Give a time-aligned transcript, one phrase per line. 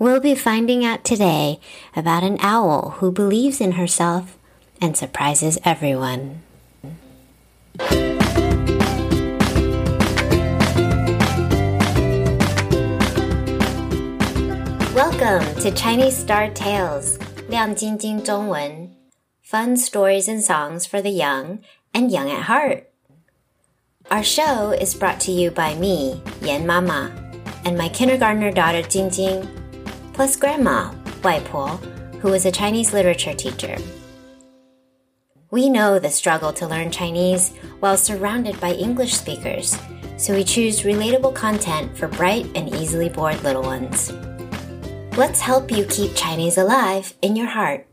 [0.00, 1.58] We'll be finding out today
[1.96, 4.36] about an owl who believes in herself
[4.80, 6.42] and surprises everyone.
[14.94, 17.18] Welcome to Chinese Star Tales,
[17.48, 18.90] 亮晶晶中文,
[19.42, 21.60] fun stories and songs for the young
[21.94, 22.84] and young at heart.
[24.10, 27.10] Our show is brought to you by me, Yan Mama,
[27.64, 29.48] and my kindergartner daughter Jing Jing,
[30.21, 30.93] plus Grandma,
[31.23, 31.79] Wai Po,
[32.21, 33.75] was a Chinese literature teacher.
[35.49, 39.75] We know the struggle to learn Chinese while surrounded by English speakers,
[40.17, 44.11] so we choose relatable content for bright and easily bored little ones.
[45.17, 47.87] Let's help you keep Chinese alive in your heart.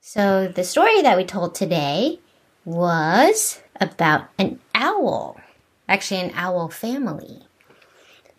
[0.00, 2.20] So, the story that we told today
[2.64, 5.40] was about an owl,
[5.88, 7.48] actually, an owl family.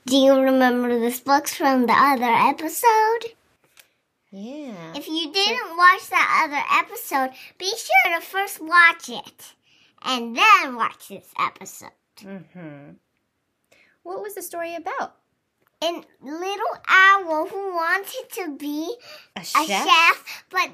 [0.07, 3.33] Do you remember this book from the other episode?
[4.31, 4.93] Yeah.
[4.93, 9.53] If you didn't watch that other episode, be sure to first watch it
[10.03, 11.89] and then watch this episode.
[12.17, 12.91] Mm-hmm.
[14.03, 15.15] What was the story about?
[15.81, 18.93] A little owl who wanted to be
[19.35, 19.67] A a chef?
[19.67, 20.69] chef, but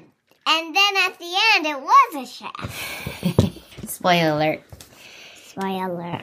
[0.46, 3.88] and then at the end it was a chef.
[3.88, 4.62] Spoiler alert.
[5.46, 6.22] Spoiler.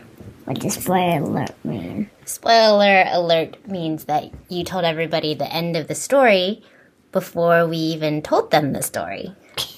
[0.49, 2.09] What does spoiler alert mean?
[2.25, 6.63] Spoiler alert means that you told everybody the end of the story
[7.11, 9.31] before we even told them the story.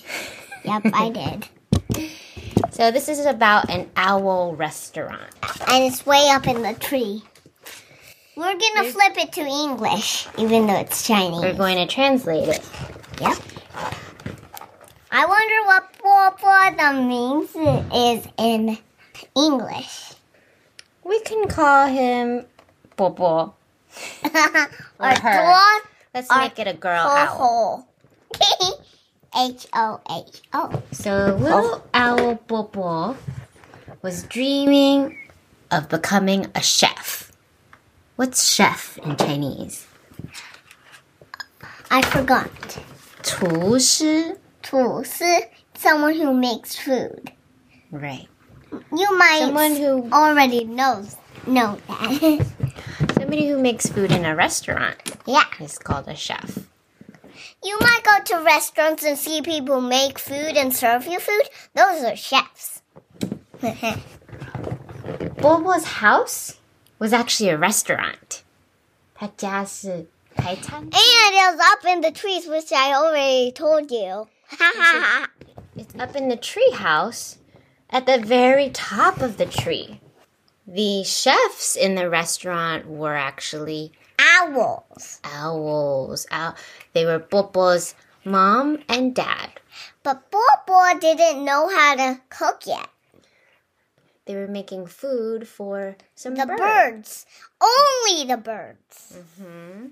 [0.64, 2.10] Yep, I did.
[2.72, 5.36] So this is about an owl restaurant.
[5.68, 7.22] And it's way up in the tree.
[8.38, 11.42] We're gonna flip it to English, even though it's Chinese.
[11.42, 12.66] We're going to translate it.
[13.20, 13.38] Yep.
[15.12, 16.38] I wonder what
[16.82, 17.50] Bobo means
[17.94, 18.78] is in
[19.36, 20.14] English
[21.11, 22.47] We can call him
[22.97, 23.55] Bobo.
[24.25, 25.33] or her.
[25.33, 27.27] Dor- Let's Or make it a girl owl.
[27.37, 27.87] Ho
[29.37, 30.83] H O H O.
[30.93, 33.17] So little owl Bobo
[34.03, 35.19] was dreaming
[35.71, 37.33] of becoming a chef.
[38.17, 39.87] What's chef in Chinese?
[41.91, 42.51] I forgot.
[43.23, 45.25] 厨师.厨师,
[45.75, 47.33] someone who makes food.
[47.91, 48.29] Right.
[48.72, 52.46] You might someone who already knows know that.
[53.14, 54.98] somebody who makes food in a restaurant.
[55.26, 55.46] Yeah.
[55.60, 56.60] Is called a chef.
[57.64, 61.44] You might go to restaurants and see people make food and serve you food.
[61.76, 62.82] Those are chefs.
[65.38, 66.60] Bobo's house
[66.98, 68.44] was actually a restaurant.
[70.78, 74.28] And it was up in the trees, which I already told you.
[75.78, 77.38] it's up in the tree house
[77.92, 80.00] at the very top of the tree.
[80.68, 85.20] The chefs in the restaurant were actually Owls.
[85.24, 86.28] owls.
[86.32, 86.56] Ow-
[86.94, 89.50] they were Bobo's mom and dad.
[90.04, 92.88] But Bobo didn't know how to cook yet.
[94.26, 96.60] They were making food for some The birds.
[96.62, 97.26] birds.
[97.60, 99.18] Only the birds.
[99.38, 99.88] hmm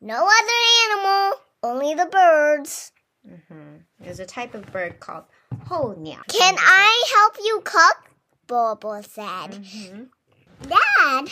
[0.00, 1.40] No other animal.
[1.62, 2.90] Only the birds.
[4.00, 5.24] There's a type of bird called
[5.67, 6.21] ho niao.
[6.27, 7.97] Can I help you cook?
[8.47, 9.51] Bobo said.
[9.51, 10.07] Mhm.
[10.67, 11.29] Dad.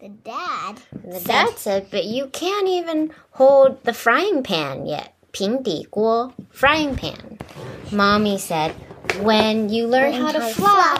[0.00, 0.80] The dad.
[1.02, 5.12] And the dad said, but you can't even hold the frying pan yet.
[5.32, 7.38] 平底锅, frying pan.
[7.92, 8.72] Mommy said,
[9.22, 10.96] when you learn how to fly,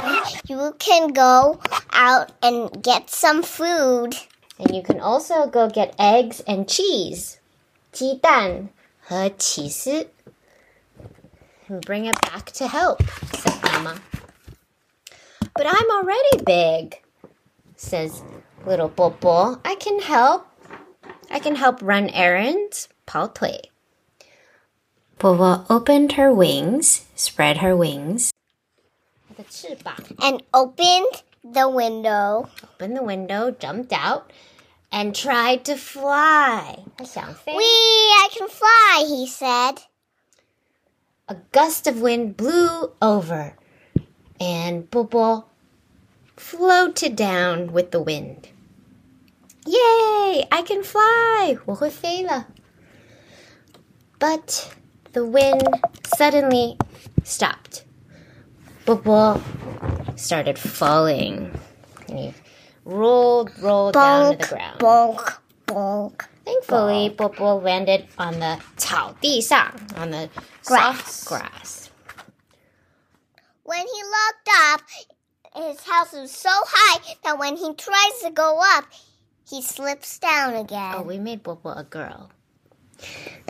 [0.46, 1.58] You can go
[1.92, 4.14] out and get some food.
[4.58, 7.36] and you can also go get eggs and cheese.
[7.92, 8.68] 鸡蛋
[9.00, 10.08] 和起司.
[11.71, 13.01] and bring it back to help,
[13.33, 14.01] said Mama.
[15.55, 17.01] But I'm already big,
[17.75, 18.23] says
[18.65, 19.59] little Popo.
[19.65, 20.47] I can help.
[21.29, 23.59] I can help run errands, Pao Tui.
[25.17, 28.31] Popo opened her wings, spread her wings,
[30.21, 32.49] and opened the window.
[32.63, 34.31] Opened the window, jumped out,
[34.91, 36.83] and tried to fly.
[37.47, 39.83] Wee, I can fly, he said
[41.30, 43.54] A gust of wind blew over,
[44.38, 45.44] and Popo
[46.36, 48.48] floated down with the wind.
[49.66, 50.46] Yay!
[50.52, 51.58] I can fly!
[51.66, 52.46] 我会飞了.
[54.20, 54.68] But
[55.12, 55.66] the wind
[56.16, 56.76] suddenly
[57.24, 57.82] stopped.
[58.84, 59.40] Popo
[60.16, 61.50] started falling.
[62.08, 62.34] And he
[62.84, 64.78] rolled, rolled down to the Bonk, ground.
[64.78, 66.26] bonk, bonk.
[66.50, 70.28] Thankfully, Popo landed on the 草地上, on the
[70.64, 70.96] Grass.
[71.24, 71.90] soft grass.
[73.64, 74.80] When he looked up,
[75.54, 78.84] his house was so high that when he tries to go up,
[79.48, 80.94] he slips down again.
[80.96, 82.30] Oh, we made Bobo a girl.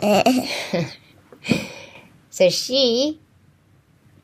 [2.29, 3.19] so she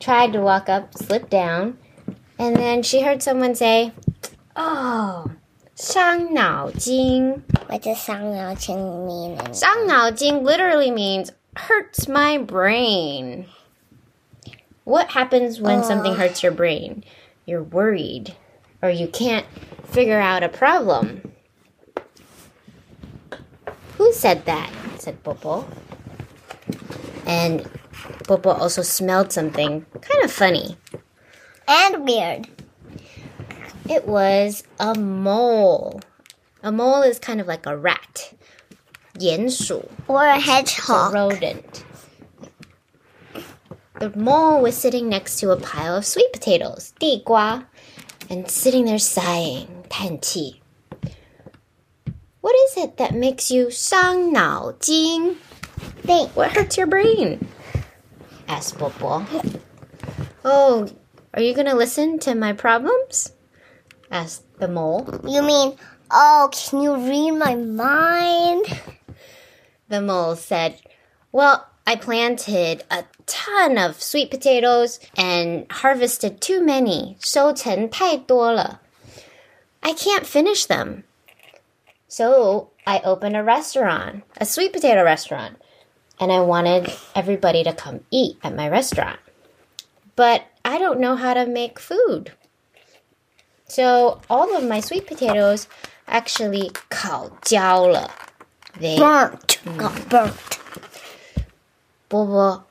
[0.00, 1.78] tried to walk up, slipped down,
[2.38, 3.92] and then she heard someone say,
[4.56, 5.30] Oh,
[5.78, 7.42] 伤脑筋.
[7.68, 9.52] what does 伤脑筋 mean?
[9.52, 13.46] 伤脑筋 literally means hurts my brain.
[14.84, 17.04] What happens when something hurts your brain?
[17.46, 18.34] You're worried
[18.82, 19.46] or you can't
[19.84, 21.32] figure out a problem.
[23.96, 24.70] Who said that?
[24.98, 25.66] said Popo.
[27.26, 27.68] And
[28.28, 30.76] Popo also smelled something kind of funny.
[31.66, 32.48] And weird.
[33.88, 36.00] It was a mole.
[36.62, 38.32] A mole is kind of like a rat.
[39.18, 41.12] 鼹鼠 Or a a hedgehog.
[41.14, 41.84] rodent.
[44.00, 47.64] The mole was sitting next to a pile of sweet potatoes, 地瓜,
[48.28, 50.60] and sitting there sighing, 叹气.
[52.40, 55.36] What is it that makes you 伤脑筋?
[56.02, 56.30] Think.
[56.34, 57.46] What hurts your brain?
[58.48, 59.24] asked Popo.
[60.44, 60.88] Oh,
[61.32, 63.32] are you gonna listen to my problems?
[64.10, 65.20] asked the mole.
[65.26, 65.76] You mean,
[66.10, 68.66] oh, can you read my mind?
[69.88, 70.80] The mole said,
[71.32, 77.16] Well, I planted a ton of sweet potatoes and harvested too many.
[77.20, 78.80] 收成太多了.
[79.82, 81.04] I can't finish them.
[82.08, 85.56] So I opened a restaurant, a sweet potato restaurant,
[86.18, 89.18] and I wanted everybody to come eat at my restaurant.
[90.16, 92.32] But I don't know how to make food.
[93.68, 95.66] So all of my sweet potatoes
[96.06, 98.10] actually 烤焦了.
[98.80, 99.58] They Burnt.
[99.76, 100.58] Got burnt.
[102.08, 102.64] Bobo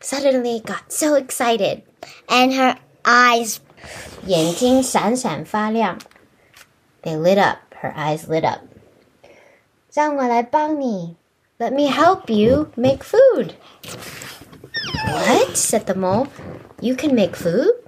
[0.00, 1.82] suddenly got so excited.
[2.28, 3.58] And her eyes.
[4.26, 5.98] 眼睛闪闪发亮.
[7.02, 7.58] They lit up.
[7.80, 8.60] Her eyes lit up.
[9.92, 11.16] 让我来帮你.
[11.58, 13.54] Let me help you make food.
[15.06, 15.56] What?
[15.56, 16.28] said the mole.
[16.80, 17.81] You can make food?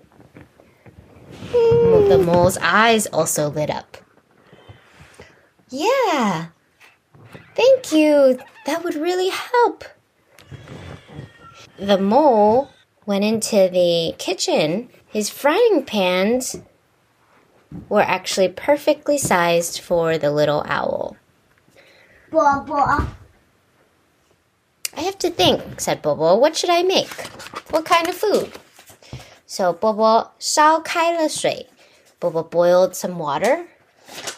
[2.05, 3.97] The mole's eyes also lit up.
[5.69, 6.49] Yeah.
[7.55, 8.39] Thank you.
[8.67, 9.85] That would really help.
[11.79, 12.71] The mole
[13.07, 14.91] went into the kitchen.
[15.07, 16.57] His frying pans
[17.89, 21.17] were actually perfectly sized for the little owl.
[22.31, 22.75] Bobo.
[24.97, 26.37] I have to think, said Bobo.
[26.37, 27.13] What should I make?
[27.71, 28.53] What kind of food?
[29.47, 31.67] So Bobo 烧开了水.
[32.25, 33.67] Bobo boiled some water,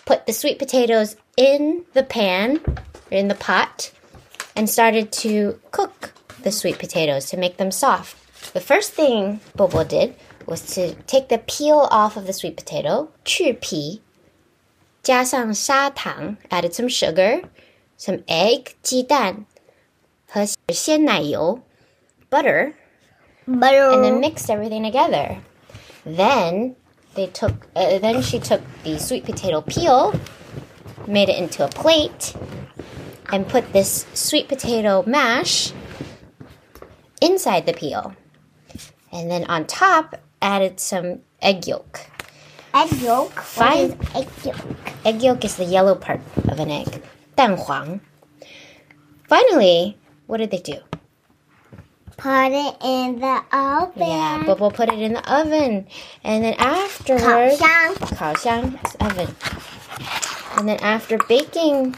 [0.05, 2.61] put the sweet potatoes in the pan,
[3.11, 3.91] or in the pot,
[4.55, 6.12] and started to cook
[6.43, 8.17] the sweet potatoes to make them soft.
[8.53, 10.15] The first thing Bobo did
[10.47, 14.00] was to take the peel off of the sweet potato, 去皮,
[15.03, 17.43] 加上砂糖, added some sugar,
[17.99, 19.47] some egg, 鸡蛋,
[20.29, 21.61] 和鲜奶油,
[22.31, 22.75] butter,
[23.47, 23.91] Butter.
[23.93, 25.39] and then mixed everything together.
[26.05, 26.77] Then
[27.18, 27.68] they took.
[27.75, 30.14] Uh, then she took the sweet potato peel,
[31.06, 32.34] made it into a plate,
[33.34, 35.74] and put this sweet potato mash
[37.19, 38.14] inside the peel,
[39.12, 42.00] and then on top added some egg yolk.
[42.74, 43.34] egg yolk.
[43.34, 43.78] Fine.
[43.78, 44.66] is egg yolk?
[45.04, 47.02] Egg yolk is the yellow part of an egg.
[47.36, 48.00] 蛋黄.
[49.28, 49.97] Finally,
[50.28, 50.87] what did they do?
[52.17, 54.06] Put it in the oven.
[54.06, 55.87] Yeah, Bobo put it in the oven,
[56.22, 57.94] and then afterwards, 烤箱.
[58.17, 59.34] 烤箱 is oven.
[60.58, 61.96] And then after baking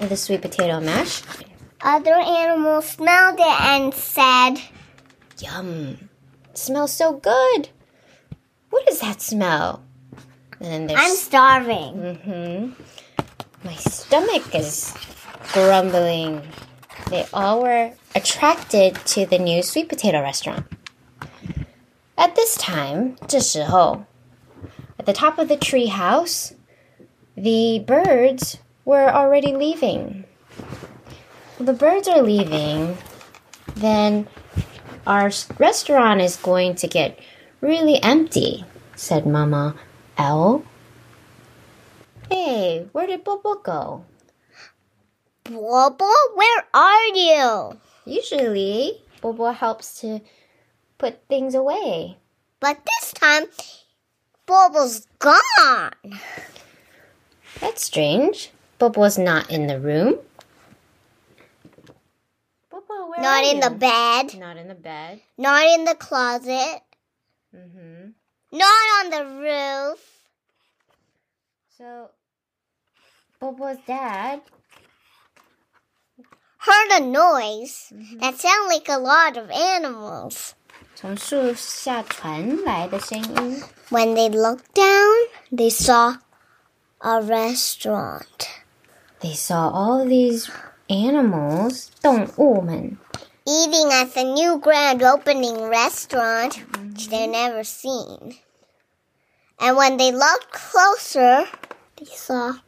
[0.00, 1.22] the sweet potato mash,
[1.80, 4.54] Other animals smelled it and said,
[5.38, 6.08] yum,
[6.54, 7.68] smells so good.
[8.70, 9.82] What is that smell?
[10.60, 12.16] And then there's I'm starving.
[12.24, 12.72] hmm
[13.64, 14.92] My stomach is
[15.52, 16.42] grumbling.
[17.10, 20.66] They all were attracted to the new sweet potato restaurant.
[22.16, 24.04] At this time, 这时候,
[24.98, 26.52] at the top of the tree house,
[27.36, 30.24] the birds were already leaving.
[31.58, 32.98] Well, the birds are leaving,
[33.76, 34.26] then
[35.06, 37.18] our s- restaurant is going to get
[37.60, 38.64] really empty,
[38.96, 39.76] said Mama
[40.18, 40.62] Owl.
[42.30, 44.04] Hey, where did Bobo go?
[45.43, 47.77] Bobo, where are you?
[48.05, 50.21] Usually, Bobo helps to
[50.97, 52.17] put things away.
[52.61, 53.43] But this time,
[54.45, 55.91] Bobo's gone.
[57.59, 58.51] That's strange.
[58.79, 60.19] Bobo's not in the room.
[62.69, 64.37] Bobo, where Not in the bed.
[64.39, 65.21] Not in the bed.
[65.37, 66.81] Not in the closet.
[67.53, 68.11] Mm-hmm.
[68.53, 69.99] Not on the roof.
[71.77, 72.11] So,
[73.39, 74.41] Bobo's dad
[76.62, 80.54] heard a noise that sounded like a lot of animals.
[80.94, 83.62] 从树下传来的声音。
[83.90, 86.16] When they looked down, they saw
[86.98, 88.48] a restaurant.
[89.20, 90.48] They saw all these
[90.88, 92.98] animals, 动物们
[93.48, 98.36] eating at the new grand opening restaurant, which they'd never seen.
[99.58, 101.46] And when they looked closer,
[101.96, 102.58] they saw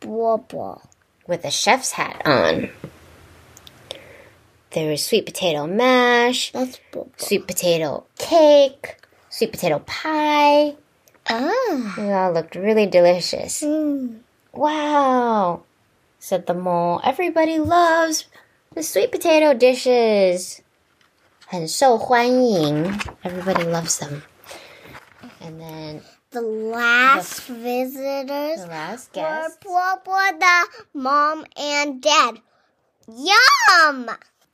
[0.00, 0.82] Bobo.
[1.26, 2.70] with a chef's hat on.
[4.72, 7.10] There was sweet potato mash, That's Bobo.
[7.16, 8.96] sweet potato cake,
[9.30, 10.76] sweet potato pie.
[11.30, 11.94] Ah.
[11.96, 13.62] They all looked really delicious.
[13.62, 14.20] Mm.
[14.52, 15.62] Wow,
[16.18, 17.00] said the mole.
[17.04, 18.26] Everybody loves
[18.74, 20.60] the sweet potato dishes.
[21.46, 22.98] 很受欢迎.
[23.22, 24.22] Everybody loves them.
[25.40, 29.60] And then The last visitors the last were guest.
[29.64, 32.42] Bobo, the mom, and dad.
[33.08, 34.10] Yum!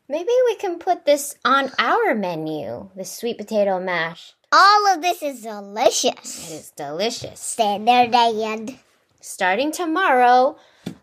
[0.08, 2.90] Maybe we can put this on our menu.
[2.94, 4.34] The sweet potato mash.
[4.52, 6.50] All of this is It delicious.
[6.50, 7.40] is delicious.
[7.40, 8.78] Stay there, Dad.
[9.20, 10.56] Starting tomorrow,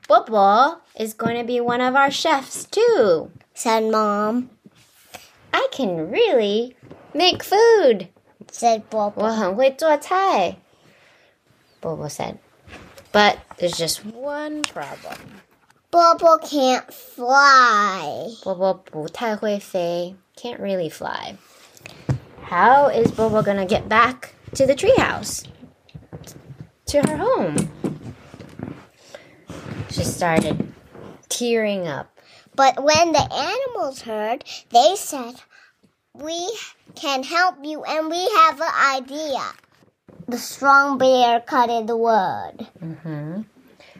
[0.08, 3.32] Bobo is going to be one of our chefs too.
[3.54, 4.52] Said Mom.
[5.52, 6.76] I can really
[7.14, 8.08] make food.
[8.52, 9.24] Said Bobo.
[9.24, 10.58] 我很会做菜.
[11.82, 12.38] Bobo said.
[13.12, 15.18] But there's just one problem.
[15.96, 18.30] Bobo can't fly.
[18.44, 21.36] Bobo 不太会飞, can't really fly.
[22.50, 25.44] How is Bobo gonna get back to the treehouse?
[26.88, 27.56] To her home?
[29.90, 30.74] She started
[31.30, 32.08] tearing up.
[32.56, 35.36] But when the animals heard, they said,
[36.14, 36.38] We
[36.96, 39.42] can help you and we have an idea.
[40.28, 42.68] The strong bear cut in the wood.
[42.82, 43.46] 嗯哼，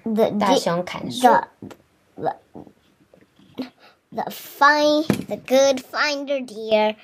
[0.04, 1.22] The, 大 the, 熊砍树。
[1.22, 1.76] the, the,
[4.17, 6.97] the fine, the good finder deer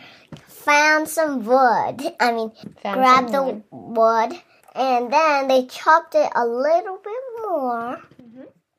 [0.47, 2.15] found some wood.
[2.21, 2.53] I mean,
[2.83, 4.33] Found grabbed the wood.
[4.75, 8.01] and then they chopped it a little bit more.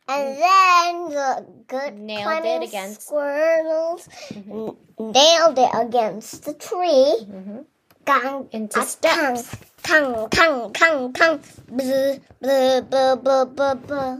[0.07, 2.05] And then the good Mm-hmm.
[2.05, 7.15] Nailed it against- squirrels n- nailed it against the tree.
[7.23, 7.65] Mhm.
[8.05, 9.55] Gang, Into steps.
[9.83, 14.17] Kang, kang, kang, kang, blah, blah, blah, blah, blah, blah.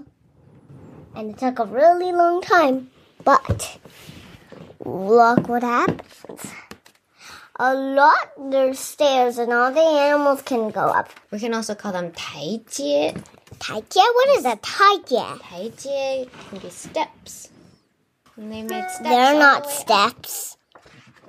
[1.15, 2.89] And it took a really long time.
[3.25, 3.77] But
[4.85, 6.45] look what happens.
[7.59, 11.09] A lot, there's stairs, and all the animals can go up.
[11.31, 13.13] We can also call them tai jie.
[13.69, 16.27] What is a tai jie?
[16.49, 17.49] Can be steps.
[18.35, 18.99] And they make steps.
[18.99, 20.57] They're not the steps.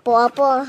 [0.03, 0.67] Bubble.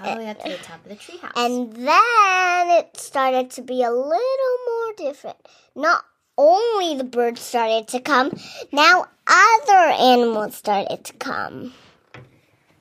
[0.00, 1.32] All the way up to the top of the treehouse.
[1.36, 5.36] And then it started to be a little more different.
[5.74, 6.04] Not
[6.38, 8.32] only the birds started to come,
[8.72, 11.73] now other animals started to come.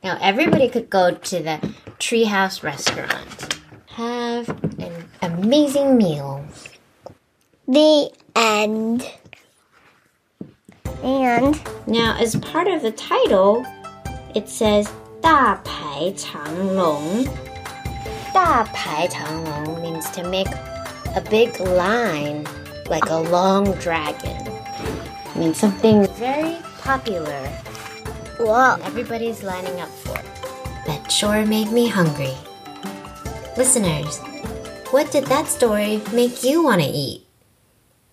[0.03, 3.61] Now everybody could go to the treehouse restaurant.
[3.87, 6.45] Have an amazing meal.
[7.69, 9.09] The end.
[11.03, 13.65] And Now, as part of the title,
[14.35, 14.89] it says
[15.21, 17.25] 大排长龙.
[18.33, 20.49] 大排长龙 means to make
[21.15, 22.45] a big line,
[22.89, 24.47] like a long dragon.
[25.27, 27.48] It means something very popular
[28.40, 30.26] whoa, and everybody's lining up for it.
[30.86, 32.34] That sure made me hungry.
[33.58, 34.20] Listeners,
[34.92, 37.26] what did that story make you want to eat?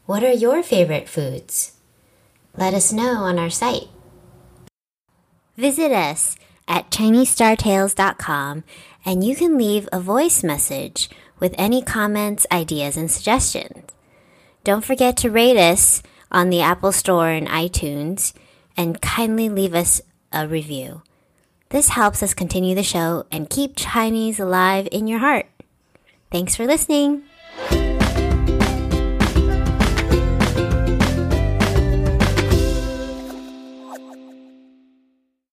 [0.06, 1.72] What are your favorite foods?
[2.56, 3.88] Let us know on our site.
[5.56, 8.64] Visit us at ChineseStarTales.com
[9.04, 13.90] and you can leave a voice message with any comments, ideas, and suggestions.
[14.62, 18.32] Don't forget to rate us on the Apple Store and iTunes
[18.76, 20.00] and kindly leave us
[20.32, 21.02] a review.
[21.70, 25.46] This helps us continue the show and keep Chinese alive in your heart.
[26.30, 27.24] Thanks for listening.